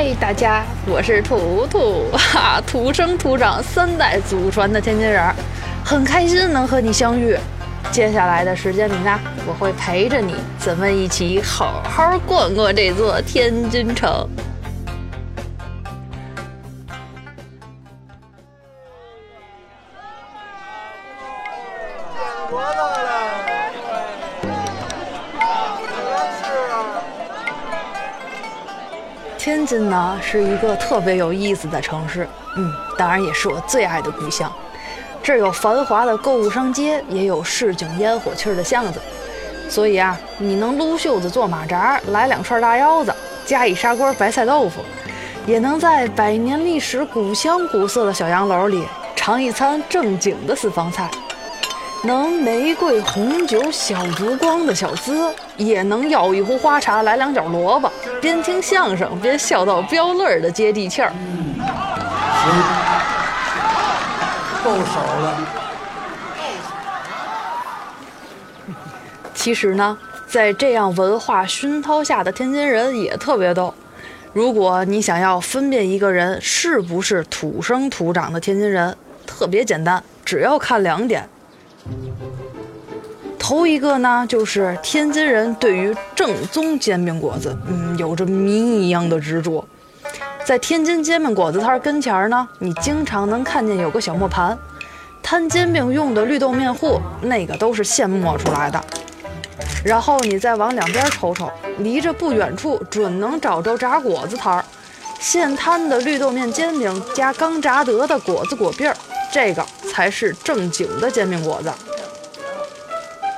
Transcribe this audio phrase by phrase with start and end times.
[0.00, 5.34] 嗨，大家，我是图图，哈，土生土长三代祖传的天津人，
[5.84, 7.36] 很开心能和你相遇。
[7.90, 14.08] 接下来的时间里呢，我会陪着你，咱们一起好好逛逛这座天津城。
[29.38, 34.52] 天津呢是一个特别有意思的城市，嗯，当然也是我最爱的故乡。
[35.22, 39.00] 这儿有繁华的购物商街，也有市井烟火气儿的巷子，
[39.68, 43.14] 所以啊，你能撸袖子做马扎，来两串大腰子，
[43.46, 44.80] 加一砂锅白菜豆腐，
[45.46, 51.08] 也能在百年历史、古香古色的小洋楼里尝一餐正经的私房菜。
[52.04, 61.12] 能玫瑰红酒小烛光的小资，也能要一壶花茶来两角萝卜，边听相声边笑到飙泪的接地气儿。
[62.40, 62.52] 行，
[64.64, 65.38] 够手了。
[69.34, 73.74] 其实呢，在这样文化熏陶下的天津人也特别逗。
[74.32, 81.28] 如果你想要分辨一个人是不是土生土长的天津人，特别简单，只要看两点。
[83.48, 89.66] 头一个呢，就是天津人对于正宗煎饼果子，嗯，有着谜一样的执着。
[90.44, 94.58] 在天津煎饼果子摊跟前儿呢，你经常能看见有个小磨盘，
[95.22, 98.78] 摊煎饼用的绿豆面糊，那个都是现磨出来的。
[99.82, 104.62] 然后你再往两边瞅瞅，离着不远处准能找着炸果子摊儿，
[105.18, 108.94] 现摊的绿豆面煎饼加刚炸得的果子果篦儿。
[109.32, 111.72] 这个才是正经的煎饼果子。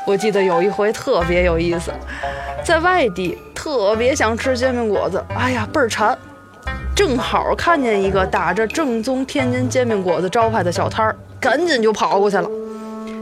[0.06, 1.92] 我记得有一回特别有意思，
[2.64, 6.16] 在外地特别想吃煎饼果子，哎呀倍儿馋，
[6.96, 12.48] 正好看见一个打着正宗天津煎饼果子招牌的小摊儿，赶紧就跑过去了。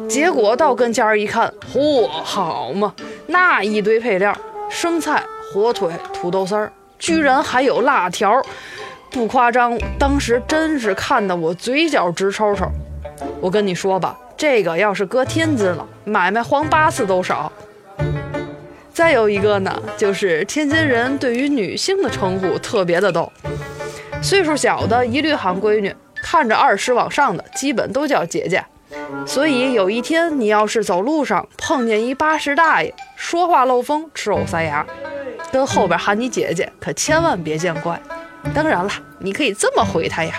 [0.08, 2.94] 结果到跟前儿一看，嚯，好嘛，
[3.26, 4.34] 那一堆配料，
[4.70, 5.22] 生菜、
[5.52, 8.40] 火腿、土豆丝儿，居然还有辣条。
[9.10, 12.66] 不夸张，当时真是看得我嘴角直抽抽。
[13.40, 17.52] 我跟你说吧，这个要是搁天津了，买卖黄八次都少。
[18.94, 23.32] 再有一个呢，就是天津人对于女性的称呼特别的逗，
[24.22, 28.64] 岁数小的一律喊闺女，看着二十往上的基本都叫姐姐。
[29.26, 34.86] 所以有一天你要是走路上碰见一八十大爷，说话漏风，吃藕塞牙，
[35.50, 38.00] 跟后边喊你姐姐，可千万别见怪。
[38.54, 40.32] 当然了，你可以这么回他呀，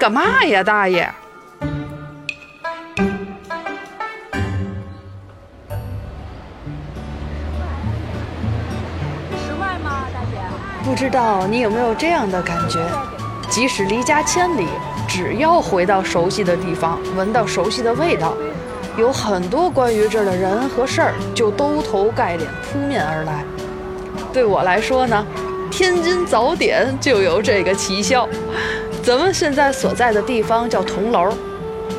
[0.00, 1.08] 干嘛呀，大爷？
[10.86, 12.78] 不知道你有没有这样的感觉？
[13.50, 14.68] 即使离家千里，
[15.08, 18.34] 只要回到熟悉的地方，闻到熟悉的味道，
[18.96, 23.44] 有很多关于这儿的人和事儿就兜头盖脸扑面而来。
[24.32, 25.26] 对我来说呢？
[25.72, 28.28] 天津早点就有这个奇效。
[29.02, 31.32] 咱们现在所在的地方叫铜楼，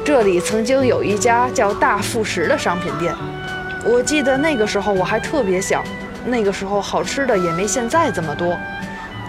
[0.06, 3.14] 这里曾经有一家叫大副食的商品店。
[3.86, 5.84] 我记得那个时候我还特别小，
[6.28, 8.56] 那个时候好吃的也没现在这么多。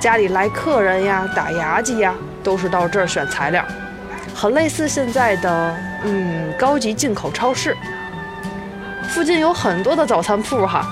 [0.01, 3.65] 家里来客人呀、打牙祭呀，都是到这儿选材料，
[4.35, 7.77] 很类似现在的嗯高级进口超市。
[9.09, 10.87] 附近有很多的早餐铺哈。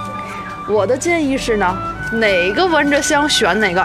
[0.68, 1.76] 我的建议是呢。
[2.12, 3.84] 哪个闻着香选哪个，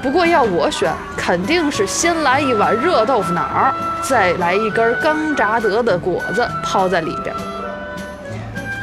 [0.00, 7.34] 不过要我选，肯定是先来一碗热豆腐脑，再来一根刚炸得的果子泡在里边，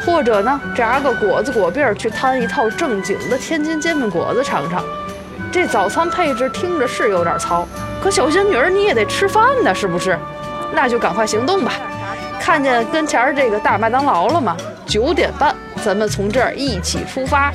[0.06, 4.84] 或者呢，炸个果子果饼儿去摊一套正经的天津煎饼果子尝尝。
[5.52, 7.68] 这早餐配置听着是有点糙，
[8.02, 10.18] 可小仙女儿你也得吃饭呢，是不是？
[10.74, 11.74] 那就赶快行动吧！
[12.42, 14.58] 看见跟前儿这个大麦当劳了吗？
[14.86, 17.54] 九点半，咱们从这儿一起出发。